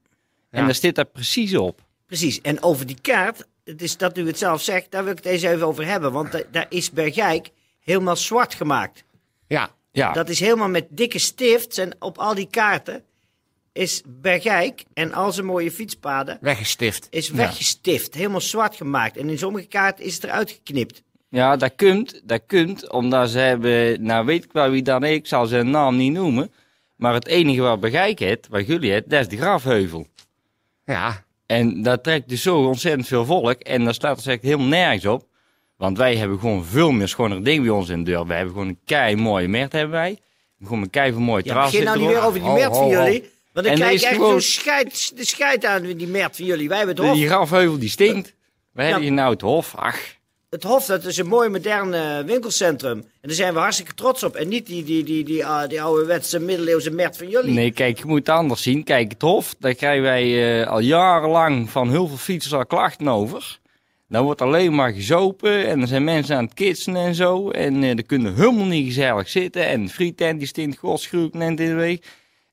En 0.51 0.65
daar 0.65 0.75
zit 0.75 0.95
dat 0.95 1.13
precies 1.13 1.57
op. 1.57 1.81
Precies, 2.07 2.41
en 2.41 2.63
over 2.63 2.87
die 2.87 3.01
kaart, 3.01 3.47
het 3.65 3.83
is 3.83 3.97
dat 3.97 4.19
u 4.19 4.27
het 4.27 4.39
zelf 4.39 4.63
zegt, 4.63 4.91
daar 4.91 5.03
wil 5.03 5.13
ik 5.13 5.19
het 5.19 5.27
eens 5.27 5.43
even 5.43 5.67
over 5.67 5.87
hebben. 5.87 6.13
Want 6.13 6.33
da- 6.33 6.43
daar 6.51 6.67
is 6.69 6.91
Bergijk 6.91 7.51
helemaal 7.81 8.17
zwart 8.17 8.55
gemaakt. 8.55 9.05
Ja. 9.47 9.71
Ja, 9.93 10.13
Dat 10.13 10.29
is 10.29 10.41
helemaal 10.41 10.69
met 10.69 10.87
dikke 10.91 11.19
stift 11.19 11.79
en 11.79 11.97
op 11.99 12.19
al 12.19 12.35
die 12.35 12.49
kaarten 12.51 13.03
is 13.79 14.03
Bergijk 14.07 14.85
en 14.95 15.13
al 15.13 15.33
zijn 15.33 15.47
mooie 15.47 15.71
fietspaden 15.71 16.39
Weggestift. 16.41 17.07
is 17.11 17.31
weggestift, 17.31 18.15
helemaal 18.15 18.41
zwart 18.41 18.77
gemaakt. 18.77 19.17
En 19.17 19.29
in 19.29 19.39
sommige 19.39 19.67
kaarten 19.67 20.05
is 20.05 20.15
het 20.15 20.25
eruit 20.25 20.51
geknipt. 20.51 21.03
Ja, 21.29 21.57
dat 21.57 21.73
kunt, 21.77 22.21
dat 22.25 22.43
kunt, 22.47 22.91
omdat 22.91 23.31
ze 23.31 23.39
hebben, 23.39 24.03
nou 24.03 24.27
weet 24.27 24.45
ik 24.45 24.53
wel 24.53 24.71
wie 24.71 24.83
dan 24.83 25.05
is, 25.05 25.15
ik 25.15 25.27
zal 25.27 25.47
zijn 25.47 25.71
naam 25.71 25.97
niet 25.97 26.13
noemen, 26.13 26.53
maar 26.97 27.15
het 27.15 27.27
enige 27.27 27.61
wat 27.61 27.81
Begijk 27.81 28.19
het, 28.19 28.47
wat 28.51 28.67
jullie 28.67 28.93
het, 28.93 29.11
dat 29.11 29.21
is 29.21 29.29
de 29.29 29.37
grafheuvel. 29.37 30.07
Ja. 30.85 31.25
En 31.47 31.83
dat 31.83 32.03
trekt 32.03 32.29
dus 32.29 32.43
zo 32.43 32.65
ontzettend 32.65 33.07
veel 33.07 33.25
volk 33.25 33.61
en 33.61 33.85
daar 33.85 33.95
staat 33.95 34.17
dus 34.17 34.27
echt 34.27 34.43
helemaal 34.43 34.67
nergens 34.67 35.07
op. 35.07 35.27
Want 35.77 35.99
wij 35.99 36.17
hebben 36.17 36.39
gewoon 36.39 36.65
veel 36.65 36.91
meer 36.91 37.09
schonere 37.09 37.43
dingen 37.43 37.63
bij 37.63 37.71
ons 37.71 37.89
in 37.89 38.05
de 38.05 38.11
deur. 38.11 38.27
Wij 38.27 38.37
hebben 38.37 38.55
gewoon 38.55 38.69
een 38.69 38.81
kei 38.85 39.17
mooie 39.17 39.49
mert 39.49 39.73
hebben 39.73 39.91
wij. 39.91 40.19
Gewoon 40.63 40.83
een 40.83 40.91
kei 40.91 41.13
van 41.13 41.23
mooie 41.23 41.43
Ja, 41.45 41.53
terras 41.53 41.71
begin 41.71 41.87
nou 41.87 41.99
niet 41.99 42.09
weer 42.09 42.23
over 42.23 42.41
die 42.41 42.49
Ho, 42.49 42.55
mert 42.55 42.77
van 42.77 42.85
ho, 42.85 42.95
ho. 42.95 43.05
jullie. 43.05 43.37
Want 43.59 43.71
ik 43.71 43.77
En 43.77 43.83
krijg 43.83 43.95
is 43.95 44.03
echt 44.03 44.15
gewoon- 44.15 44.31
zo'n 44.31 44.41
scheid, 44.41 45.17
de 45.17 45.25
scheid 45.25 45.65
aan 45.65 45.83
die 45.83 46.07
mert 46.07 46.37
van 46.37 46.45
jullie. 46.45 46.69
Wij 46.69 46.77
hebben 46.77 46.97
het 46.97 47.05
hof. 47.05 47.15
Die 47.17 47.27
grafheuvel 47.27 47.79
die 47.79 47.89
stinkt. 47.89 48.35
Wij 48.73 48.85
hebben 48.85 49.03
hier 49.03 49.13
nou 49.13 49.33
het 49.33 49.41
hof. 49.41 49.75
Ach, 49.77 49.99
Het 50.51 50.63
hof, 50.63 50.85
dat 50.87 51.05
is 51.05 51.17
een 51.17 51.27
mooi 51.27 51.49
modern 51.49 51.95
eh, 51.95 52.19
winkelcentrum. 52.21 52.99
En 52.99 53.09
daar 53.21 53.33
zijn 53.33 53.53
we 53.55 53.59
hartstikke 53.59 53.95
trots 53.95 54.23
op. 54.23 54.35
En 54.37 54.49
niet 54.49 54.67
die, 54.67 54.85
die, 54.85 55.05
die, 55.05 55.25
die, 55.25 55.47
ah, 55.47 55.69
die 55.69 55.83
ouderwetse 55.83 56.39
middeleeuwse 56.39 56.91
mert 56.91 57.17
van 57.17 57.29
jullie. 57.29 57.53
Nee, 57.55 57.71
kijk, 57.71 57.99
je 57.99 58.05
moet 58.07 58.19
het 58.19 58.29
anders 58.29 58.63
zien. 58.63 58.85
Kijk, 58.85 59.11
het 59.13 59.23
Hof, 59.23 59.55
daar 59.59 59.75
krijgen 59.75 60.03
wij 60.03 60.61
eh, 60.63 60.69
al 60.69 60.81
jarenlang 60.81 61.71
van 61.71 61.91
heel 61.91 62.07
veel 62.09 62.17
fietsers 62.17 62.55
al 62.55 62.67
klachten 62.67 63.09
over. 63.09 63.59
Dan 64.09 64.25
wordt 64.25 64.43
alleen 64.43 64.75
maar 64.75 64.93
gezopen 64.93 65.67
en 65.67 65.81
er 65.81 65.87
zijn 65.87 66.05
mensen 66.05 66.37
aan 66.37 66.45
het 66.45 66.55
kitsen 66.55 66.97
en 66.97 67.15
zo. 67.15 67.51
En 67.51 67.83
eh 67.83 67.91
er 67.91 68.05
kunnen 68.07 68.35
helemaal 68.35 68.65
niet 68.67 68.87
gezellig 68.87 69.29
zitten. 69.29 69.67
En 69.67 69.85
de 69.85 69.93
frietent 69.93 70.39
die 70.39 70.49
stinkt 70.49 70.79
godsgruwelijk 70.79 71.35
in 71.35 71.57
de 71.57 71.75
week. 71.75 72.05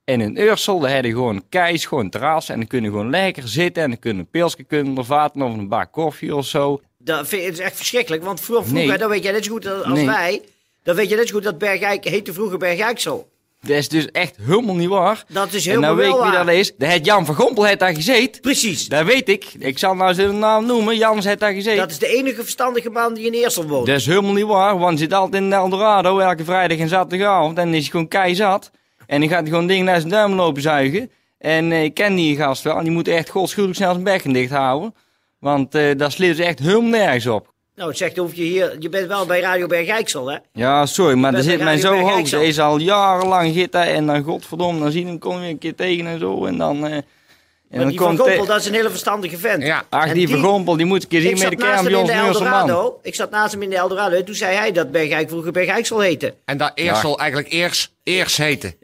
En 0.05 0.21
in 0.21 0.37
Ursel, 0.39 0.79
daar 0.79 0.91
hebben 0.91 1.11
gewoon 1.11 1.43
keis, 1.49 1.85
gewoon 1.85 2.09
terras. 2.09 2.49
En 2.49 2.57
dan 2.59 2.67
kunnen 2.67 2.89
gewoon 2.91 3.09
lekker 3.09 3.47
zitten 3.47 3.83
en 3.83 3.89
dan 3.89 3.99
kunnen 3.99 4.19
een 4.19 4.29
pilsje 4.29 4.63
kunnen 4.63 5.05
vaten 5.05 5.41
of 5.41 5.53
een 5.53 5.67
bak 5.67 5.91
koffie 5.91 6.35
of 6.35 6.45
zo. 6.45 6.81
Dat 6.97 7.27
vind 7.27 7.51
is 7.51 7.59
echt 7.59 7.75
verschrikkelijk. 7.75 8.23
Want 8.23 8.41
vroeger, 8.41 8.65
vroeger 8.67 8.87
Nee. 8.89 8.97
dat 8.97 9.09
weet 9.09 9.23
jij 9.23 9.31
net 9.31 9.45
zo 9.45 9.51
goed 9.51 9.67
als 9.67 9.93
Nee. 9.93 10.05
wij. 10.05 10.41
Dan 10.83 10.95
weet 10.95 11.09
je 11.09 11.15
net 11.15 11.27
zo 11.27 11.33
goed 11.33 11.43
dat 11.43 11.57
Bergijk 11.57 12.05
heette 12.05 12.33
vroeger 12.33 12.57
Bergijksel. 12.57 13.29
Dat 13.61 13.77
is 13.77 13.89
dus 13.89 14.11
echt 14.11 14.35
helemaal 14.41 14.75
niet 14.75 14.89
waar. 14.89 15.23
Dat 15.27 15.53
is 15.53 15.65
en 15.65 15.69
helemaal 15.69 15.95
nou 15.95 16.07
weet 16.07 16.15
ik 16.17 16.21
wie 16.29 16.45
dat 16.45 16.55
is. 16.55 16.73
De 16.77 16.85
het 16.85 17.05
Jan 17.05 17.25
van 17.25 17.35
Gompel 17.35 17.63
heeft 17.63 17.79
daar 17.79 17.95
gezeten. 17.95 18.41
Precies. 18.41 18.87
Dat 18.87 19.05
weet 19.05 19.29
ik. 19.29 19.45
Ik 19.59 19.77
zal 19.79 19.95
nou 19.95 20.13
zijn 20.13 20.39
naam 20.39 20.65
noemen. 20.65 20.97
Jans 20.97 21.25
heeft 21.25 21.39
daar 21.39 21.53
gezeten. 21.53 21.77
Dat 21.77 21.91
is 21.91 21.99
de 21.99 22.07
enige 22.07 22.41
verstandige 22.41 22.89
man 22.89 23.13
die 23.13 23.25
in 23.25 23.33
Eersel 23.33 23.67
woont. 23.67 23.87
Dat 23.87 23.95
is 23.95 24.05
helemaal 24.05 24.33
niet 24.33 24.45
waar, 24.45 24.77
want 24.77 24.89
hij 24.89 24.97
zit 24.97 25.13
altijd 25.13 25.43
in 25.43 25.53
Eldorado 25.53 26.19
elke 26.19 26.43
vrijdag 26.43 26.77
en 26.77 26.87
zaterdagavond. 26.87 27.57
En 27.57 27.65
dan 27.65 27.73
is 27.73 27.81
hij 27.81 27.89
gewoon 27.91 28.07
keizat. 28.07 28.71
En 29.07 29.19
dan 29.19 29.29
gaat 29.29 29.47
gewoon 29.47 29.67
dingen 29.67 29.85
naar 29.85 29.99
zijn 29.99 30.11
duim 30.11 30.33
lopen 30.33 30.61
zuigen. 30.61 31.11
En 31.37 31.71
eh, 31.71 31.83
ik 31.83 31.93
ken 31.93 32.15
die 32.15 32.35
gast 32.35 32.63
wel. 32.63 32.77
En 32.77 32.83
die 32.83 32.93
moet 32.93 33.07
echt 33.07 33.29
godschuwelijk 33.29 33.77
snel 33.77 33.91
zijn 33.91 34.03
bekken 34.03 34.33
dicht 34.33 34.51
houden. 34.51 34.95
Want 35.39 35.75
eh 35.75 35.97
daar 35.97 36.11
slipt 36.11 36.35
ze 36.35 36.43
echt 36.43 36.59
helemaal 36.59 36.89
nergens 36.89 37.27
op. 37.27 37.53
Nou, 37.75 37.89
het 37.89 37.97
zegt 37.97 38.19
of 38.19 38.33
je 38.33 38.43
hier... 38.43 38.75
Je 38.79 38.89
bent 38.89 39.07
wel 39.07 39.25
bij 39.25 39.39
Radio 39.39 39.67
Bergijksel, 39.67 40.31
hè? 40.31 40.37
Ja, 40.53 40.85
sorry, 40.85 41.17
maar 41.17 41.33
er 41.33 41.43
zit 41.43 41.63
mij 41.63 41.77
zo 41.77 41.99
hoog. 41.99 42.31
Er 42.31 42.43
is 42.43 42.59
al 42.59 42.77
jarenlang 42.77 43.69
hij 43.71 43.93
en 43.93 44.05
dan 44.05 44.23
godverdomme, 44.23 44.79
dan 44.79 44.91
zien 44.91 45.03
we 45.03 45.09
hem 45.09 45.19
kom 45.19 45.41
je 45.41 45.49
een 45.49 45.57
keer 45.57 45.75
tegen 45.75 46.07
en 46.07 46.19
zo. 46.19 46.45
En 46.45 46.57
dan, 46.57 46.87
eh 46.87 46.97
en 47.69 47.77
Maar 47.77 47.87
die 47.89 47.97
Van 47.97 48.07
komt 48.07 48.19
Gompel, 48.19 48.37
hij- 48.37 48.47
dat 48.47 48.59
is 48.59 48.65
een 48.67 48.73
hele 48.73 48.89
verstandige 48.89 49.37
vent. 49.37 49.63
Ja. 49.63 49.85
Ach, 49.89 50.07
En 50.07 50.13
die 50.13 50.27
vergompel, 50.27 50.77
die 50.77 50.85
moet 50.85 51.03
ik 51.03 51.11
eens 51.11 51.21
zien 51.23 51.31
met 51.31 51.41
zat 51.41 51.51
de 51.51 51.57
naast 51.57 51.81
kern 51.83 51.93
hem 51.95 52.05
bij 52.05 52.15
in 52.15 52.23
ons. 52.27 52.35
Eldorado. 52.37 52.99
Ik 53.01 53.15
zat 53.15 53.29
naast 53.31 53.51
hem 53.53 53.61
in 53.61 53.69
de 53.69 53.75
Eldorado. 53.75 54.15
En 54.15 54.25
toen 54.25 54.35
zei 54.35 54.55
hij 54.57 54.71
dat 54.71 54.91
Bergijk 54.91 55.29
vroeger 55.29 55.51
Bergijksel 55.51 55.99
heette. 55.99 56.33
En 56.45 56.57
dat 56.57 56.71
Eersel 56.75 57.19
eigenlijk 57.19 57.51
eerst, 57.51 57.91
eerst 58.03 58.37
heette. 58.37 58.75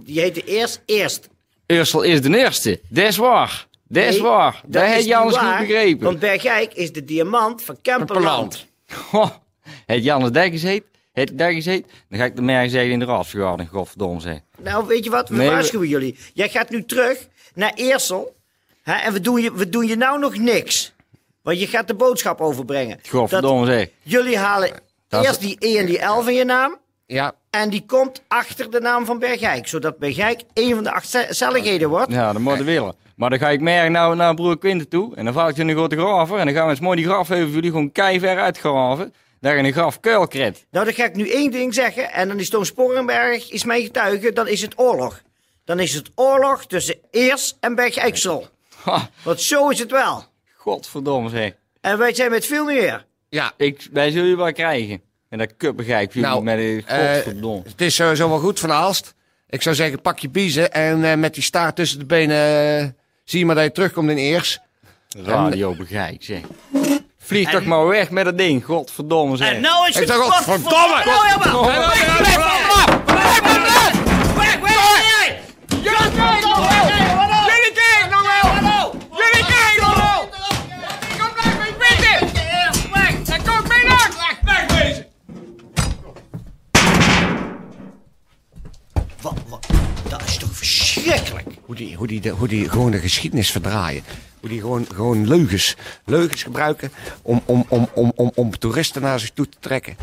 Die 0.00 0.20
heette 0.20 0.44
eerst 0.44 0.82
Eerst. 0.86 1.28
Ursel 1.66 2.02
is 2.02 2.20
de 2.22 2.38
eerste. 2.38 2.80
Dat 2.88 3.04
is 3.06 3.16
waar. 3.16 3.66
Dat 3.88 4.04
is 4.04 4.10
Nee, 4.12 4.22
waar. 4.22 4.60
Dat 4.66 4.96
niet 4.96 5.12
alles 5.14 5.36
goed 5.36 5.42
waar, 5.42 5.60
begrepen. 5.60 6.04
Want 6.04 6.18
Bergijk 6.18 6.74
is 6.74 6.92
de 6.92 7.04
diamant 7.04 7.62
van 7.62 7.76
Kemperland. 7.82 8.66
Goh, 9.08 9.30
het 9.86 10.04
Jannes 10.04 10.30
Dijkers 10.30 10.62
heet, 10.62 10.82
het 11.12 11.38
Dijkers 11.38 11.64
heet, 11.64 11.86
dan 12.08 12.18
ga 12.18 12.24
ik 12.24 12.36
de 12.36 12.42
merk 12.42 12.70
zeggen 12.70 12.90
in 12.92 12.98
de 12.98 13.04
raadsvergadering, 13.04 13.68
godverdomme 13.70 14.20
zeg. 14.20 14.38
Nou, 14.58 14.86
weet 14.86 15.04
je 15.04 15.10
wat? 15.10 15.28
We 15.28 15.36
Nee, 15.36 15.48
we- 15.48 15.54
waarschuwen 15.54 15.88
jullie. 15.88 16.16
Jij 16.34 16.48
gaat 16.48 16.70
nu 16.70 16.84
terug 16.84 17.28
naar 17.54 17.72
Eersel. 17.74 18.36
Hè, 18.82 18.92
en 18.94 19.12
we 19.12 19.20
doen, 19.20 19.42
je, 19.42 19.52
we 19.54 19.68
doen 19.68 19.86
je 19.86 19.96
nou 19.96 20.18
nog 20.18 20.36
niks. 20.36 20.92
Want 21.42 21.60
je 21.60 21.66
gaat 21.66 21.86
de 21.88 21.94
boodschap 21.94 22.40
overbrengen. 22.40 22.98
Godverdomme 23.08 23.66
zeg. 23.66 23.88
Jullie 24.02 24.38
halen 24.38 24.70
Dat 25.08 25.20
is- 25.22 25.26
eerst 25.26 25.40
die 25.40 25.56
E 25.58 25.78
en 25.78 25.86
die 25.86 26.04
L 26.04 26.22
van 26.22 26.34
je 26.34 26.44
naam. 26.44 26.76
Ja, 27.06 27.32
En 27.50 27.70
die 27.70 27.84
komt 27.86 28.22
achter 28.28 28.70
de 28.70 28.80
naam 28.80 29.04
van 29.04 29.18
Bergijk. 29.18 29.66
Zodat 29.68 29.98
Bergijk 29.98 30.40
een 30.54 30.74
van 30.74 30.84
de 30.84 30.90
acht 30.92 31.08
ze- 31.08 31.26
zelligheden 31.30 31.88
wordt. 31.88 32.12
Ja, 32.12 32.32
dat 32.32 32.42
moet 32.42 32.56
je 32.58 32.64
willen. 32.64 32.94
Maar 33.16 33.30
dan 33.30 33.38
ga 33.38 33.48
ik 33.50 33.60
merk 33.60 33.90
nou 33.90 34.16
naar 34.16 34.34
broer 34.34 34.58
Quinten 34.58 34.88
toe, 34.88 35.14
en 35.16 35.24
dan 35.24 35.34
val 35.34 35.48
ik 35.48 35.56
in 35.56 35.66
de 35.66 35.72
grote 35.72 35.96
graven, 35.96 36.38
en 36.38 36.44
dan 36.46 36.54
gaan 36.54 36.64
we 36.64 36.70
eens 36.70 36.80
mooi 36.80 36.96
die 36.96 37.04
graf 37.06 37.30
even 37.30 37.44
voor 37.44 37.54
jullie 37.54 37.70
gewoon 37.70 37.92
keiver 37.92 38.38
uitgraven, 38.38 39.14
dat 39.40 39.52
je 39.52 39.58
een 39.58 39.72
graf 39.72 40.00
kuil 40.00 40.26
krijgt. 40.28 40.66
Nou, 40.70 40.84
dan 40.84 40.94
ga 40.94 41.04
ik 41.04 41.14
nu 41.14 41.30
één 41.30 41.50
ding 41.50 41.74
zeggen. 41.74 42.12
En 42.12 42.28
dan 42.28 42.38
is 42.38 42.48
Toon 42.50 42.66
Sporenberg 42.66 43.50
is 43.50 43.64
mijn 43.64 43.82
getuige. 43.82 44.32
Dan 44.32 44.48
is 44.48 44.62
het 44.62 44.78
oorlog. 44.78 45.22
Dan 45.64 45.80
is 45.80 45.94
het 45.94 46.10
oorlog 46.14 46.66
tussen 46.66 46.96
Eers 47.10 47.56
en 47.60 47.74
Bergijksel. 47.74 48.48
Ha, 48.82 49.10
Want 49.22 49.40
zo 49.40 49.68
is 49.68 49.78
het 49.78 49.90
wel. 49.90 50.24
godverdomme 50.56 51.28
zeg. 51.28 51.52
En 51.80 51.98
wij 51.98 52.14
zijn 52.14 52.30
met 52.30 52.46
veel 52.46 52.64
meer. 52.64 53.06
ja. 53.28 53.52
Ik, 53.56 53.88
wij 53.92 54.10
zullen 54.10 54.28
je 54.28 54.36
wel 54.36 54.52
krijgen. 54.52 55.00
En 55.28 55.38
dat 55.38 55.56
kuppengijk, 55.56 56.14
Nou, 56.14 56.42
met 56.42 56.56
de 56.58 56.82
eh, 56.86 57.12
godverdomme. 57.14 57.62
Het 57.68 57.80
is 57.80 57.94
sowieso 57.94 58.28
wel 58.28 58.38
goed 58.38 58.60
van 58.60 58.72
Aalst. 58.72 59.14
Ik 59.48 59.62
zou 59.62 59.74
zeggen, 59.74 60.00
pak 60.00 60.18
je 60.18 60.28
biezen 60.28 60.72
en 60.72 61.04
eh, 61.04 61.14
met 61.16 61.34
die 61.34 61.42
staart 61.42 61.76
tussen 61.76 61.98
de 61.98 62.04
benen 62.04 62.36
eh, 62.78 62.86
zie 63.24 63.38
je 63.38 63.46
maar 63.46 63.54
dat 63.54 63.64
je 63.64 63.72
terugkomt 63.72 64.10
in 64.10 64.16
Eers. 64.16 64.58
Radio 65.16 65.74
begrijp 65.74 66.22
zeg. 66.22 66.40
Vlieg 67.30 67.50
toch 67.50 67.64
maar 67.64 67.86
weg 67.86 68.10
met 68.10 68.24
dat 68.24 68.38
ding, 68.38 68.64
godverdomme 68.64 69.36
zeg. 69.36 69.52
En 69.52 69.60
nou 69.60 69.88
is 69.88 69.96
Ik 69.96 70.08
het... 70.08 70.16
godverdomme! 70.16 71.02
Nou, 71.04 71.26
ja, 71.26 71.36
maar. 71.36 71.50
Wat, 89.20 89.34
wat, 89.48 89.66
dat 90.08 90.22
is 90.26 90.36
toch 90.36 90.50
verschrikkelijk? 90.52 91.46
Hoe 91.64 91.74
die, 91.74 91.96
hoe, 91.96 92.06
die 92.06 92.20
de, 92.20 92.28
hoe 92.28 92.48
die 92.48 92.68
gewoon 92.68 92.90
de 92.90 92.98
geschiedenis 92.98 93.50
verdraaien. 93.50 94.02
Hoe 94.40 94.48
die 94.48 94.60
gewoon, 94.60 94.86
gewoon 94.94 95.28
leugens, 95.28 95.76
leugens 96.04 96.42
gebruiken 96.42 96.92
om, 97.22 97.42
om, 97.44 97.66
om, 97.68 97.88
om, 97.94 98.12
om, 98.14 98.32
om 98.34 98.58
toeristen 98.58 99.02
naar 99.02 99.20
zich 99.20 99.30
toe 99.30 99.48
te 99.48 99.56
trekken. 99.60 99.96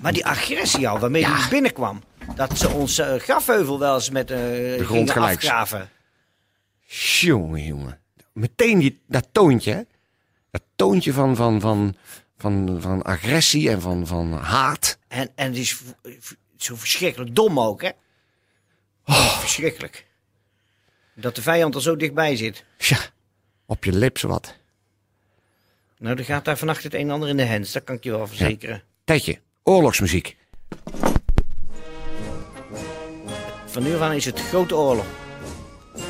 Maar 0.00 0.12
die 0.12 0.26
agressie 0.26 0.88
al, 0.88 0.98
waarmee 0.98 1.24
die 1.24 1.48
binnenkwam. 1.50 2.02
Dat 2.34 2.58
ze 2.58 2.68
ons 2.68 2.98
eh, 2.98 3.14
grafheuvel 3.16 3.78
wel 3.78 3.94
eens 3.94 4.10
met 4.10 4.30
eh 4.30 4.84
grond 4.84 5.10
gingen 5.10 5.28
afgraven. 5.28 5.88
Jongen, 6.86 7.64
jongen. 7.64 8.00
Meteen 8.32 8.78
die, 8.78 9.00
dat 9.06 9.28
toontje, 9.32 9.72
hè? 9.72 9.82
Dat 10.50 10.62
toontje 10.76 11.12
van, 11.12 11.36
van, 11.36 11.60
van, 11.60 11.94
van, 12.38 12.78
van 12.80 13.02
agressie 13.02 13.70
en 13.70 13.80
van, 13.80 14.06
van 14.06 14.32
haat. 14.32 14.98
En, 15.08 15.30
en 15.34 15.52
die 15.52 15.60
is 15.60 15.82
zo 16.56 16.76
verschrikkelijk 16.76 17.34
dom 17.34 17.60
ook, 17.60 17.82
hè? 17.82 17.90
Oh. 19.04 19.38
Verschrikkelijk. 19.38 20.06
Dat 21.14 21.34
de 21.34 21.42
vijand 21.42 21.74
er 21.74 21.82
zo 21.82 21.96
dichtbij 21.96 22.36
zit. 22.36 22.64
Ja, 22.78 22.98
op 23.70 23.84
je 23.84 23.92
lip 23.92 24.18
zowat. 24.18 24.54
Nou, 25.98 26.16
dan 26.16 26.24
gaat 26.24 26.44
daar 26.44 26.58
vannacht 26.58 26.82
het 26.82 26.94
een 26.94 27.00
en 27.00 27.10
ander 27.10 27.28
in 27.28 27.36
de 27.36 27.42
hens. 27.42 27.72
Dat 27.72 27.84
kan 27.84 27.94
ik 27.94 28.04
je 28.04 28.10
wel 28.10 28.26
verzekeren. 28.26 28.82
Tetje, 29.04 29.38
oorlogsmuziek. 29.62 30.36
Van 33.66 33.82
nu 33.82 33.94
af 33.94 34.00
aan 34.00 34.12
is 34.12 34.24
het 34.24 34.40
grote 34.40 34.76
oorlog. 34.76 35.06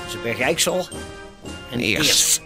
Ze 0.09 0.19
Bergijksel 0.23 0.89
en 1.71 1.81
Eerst. 1.81 2.07
eerst. 2.09 2.43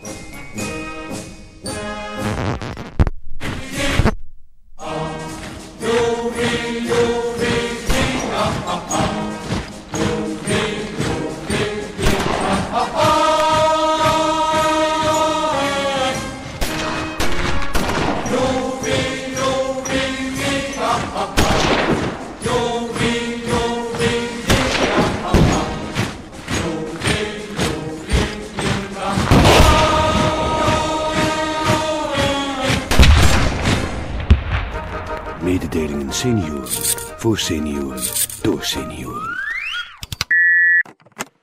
Voor 37.25 37.39
senioren. 37.39 38.03
Door 38.43 38.63
senioren. 38.63 39.39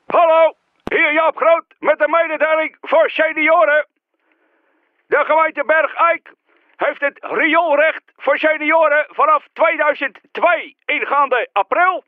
Hallo, 0.05 0.53
hier 0.83 1.13
Jaap 1.13 1.35
Groot 1.35 1.63
met 1.79 2.01
een 2.01 2.09
mededeling 2.09 2.77
voor 2.81 3.09
senioren. 3.09 3.87
De 5.07 5.23
gemeente 5.25 5.63
Bergijk 5.65 6.33
heeft 6.75 7.01
het 7.01 7.17
rioolrecht 7.21 8.03
voor 8.17 8.37
senioren 8.37 9.05
vanaf 9.09 9.47
2002 9.53 10.75
ingaande 10.85 11.49
april 11.53 12.03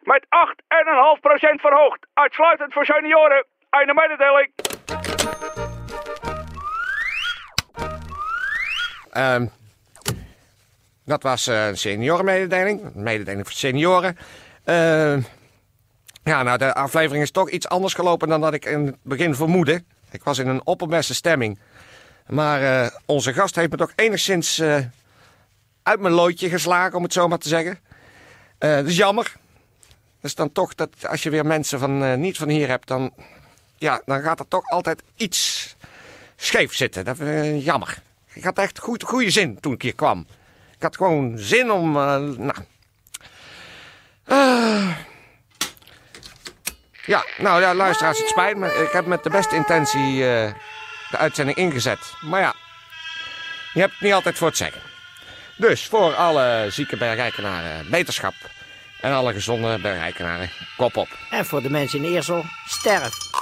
met 0.00 0.24
8,5% 0.24 1.60
verhoogd. 1.60 2.06
Uitsluitend 2.14 2.72
voor 2.72 2.84
senioren. 2.84 3.44
Einde 3.70 3.94
mededeling. 3.94 4.52
Ehm, 9.10 9.46
dat 11.06 11.22
was 11.22 11.46
eh, 11.46 11.66
een 11.66 11.78
seniorenmededeling. 11.78 12.82
Een 12.82 13.02
mededeling 13.02 13.46
voor 13.46 13.56
senioren. 13.56 14.16
Ehm, 14.64 15.20
ja, 16.24 16.42
nou, 16.42 16.58
de 16.58 16.74
aflevering 16.74 17.22
is 17.22 17.30
toch 17.30 17.50
iets 17.50 17.68
anders 17.68 17.94
gelopen 17.94 18.28
dan 18.28 18.40
dat 18.40 18.54
ik 18.54 18.64
in 18.64 18.86
het 18.86 18.96
begin 19.02 19.34
vermoedde. 19.34 19.82
Ik 20.10 20.24
was 20.24 20.38
in 20.38 20.48
een 20.48 20.66
opperbeste 20.66 21.14
stemming. 21.14 21.58
Maar 22.26 22.62
eh, 22.62 22.90
onze 23.04 23.32
gast 23.32 23.54
heeft 23.56 23.70
me 23.70 23.76
toch 23.76 23.92
enigszins 23.96 24.58
eh, 24.58 24.76
uit 25.82 26.00
mijn 26.00 26.14
loodje 26.14 26.48
geslagen, 26.48 26.96
om 26.96 27.02
het 27.02 27.12
zo 27.12 27.28
maar 27.28 27.38
te 27.38 27.48
zeggen. 27.48 27.78
Eh 28.58 28.74
dat 28.74 28.86
is 28.86 28.96
jammer. 28.96 29.36
Dus 30.26 30.34
dan 30.34 30.52
toch, 30.52 30.74
dat 30.74 31.06
als 31.08 31.22
je 31.22 31.30
weer 31.30 31.46
mensen 31.46 31.78
van 31.78 32.04
eh, 32.04 32.14
niet 32.14 32.36
van 32.36 32.48
hier 32.48 32.68
hebt, 32.68 32.88
dan, 32.88 33.14
ja, 33.76 34.02
dan 34.04 34.22
gaat 34.22 34.40
er 34.40 34.48
toch 34.48 34.70
altijd 34.70 35.02
iets 35.16 35.74
scheef 36.36 36.74
zitten. 36.74 37.04
Dat 37.04 37.18
eh, 37.18 37.64
jammer. 37.64 38.02
Ik 38.32 38.44
had 38.44 38.58
echt 38.58 38.78
goed, 38.78 39.02
goede 39.02 39.30
zin 39.30 39.60
toen 39.60 39.72
ik 39.72 39.82
hier 39.82 39.94
kwam. 39.94 40.26
Ik 40.76 40.82
had 40.82 40.96
gewoon 40.96 41.38
zin 41.38 41.70
om. 41.70 41.96
eh, 41.96 42.18
nou. 42.18 42.54
Ah. 44.28 44.90
ja, 47.06 47.24
nou 47.38 47.60
ja, 47.60 47.74
luisteraars, 47.74 48.18
het 48.18 48.28
spijt 48.28 48.56
me. 48.56 48.66
Ik 48.74 48.90
heb 48.92 49.06
met 49.06 49.22
de 49.22 49.30
beste 49.30 49.54
intentie 49.54 50.28
eh, 50.28 50.52
de 51.10 51.16
uitzending 51.16 51.56
ingezet. 51.58 51.98
Maar 52.20 52.40
ja, 52.40 52.54
je 53.72 53.80
hebt 53.80 53.92
het 53.92 54.00
niet 54.02 54.12
altijd 54.12 54.38
voor 54.38 54.46
het 54.48 54.56
zeggen. 54.56 54.80
Dus 55.56 55.86
voor 55.86 56.14
alle 56.14 56.66
zieke 56.70 56.96
bergrijkenaren, 56.96 57.90
beterschap. 57.90 58.34
En 59.00 59.12
alle 59.12 59.32
gezonde 59.32 59.78
bergrijkenaren, 59.78 60.50
kop 60.76 60.96
op. 60.96 61.08
En 61.30 61.46
voor 61.46 61.62
de 61.62 61.70
mensen 61.70 62.04
in 62.04 62.12
Eersel, 62.14 62.44
sterf. 62.66 63.35